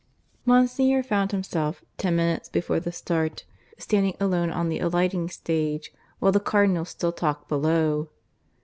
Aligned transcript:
Monsignor 0.47 1.03
found 1.03 1.29
himself, 1.31 1.83
ten 1.99 2.15
minutes 2.15 2.49
before 2.49 2.79
the 2.79 2.91
start, 2.91 3.45
standing 3.77 4.15
alone 4.19 4.49
on 4.49 4.67
the 4.67 4.79
alighting 4.79 5.29
stage, 5.29 5.93
while 6.17 6.31
the 6.31 6.39
Cardinal 6.39 6.85
still 6.85 7.11
talked 7.11 7.47
below. 7.47 8.09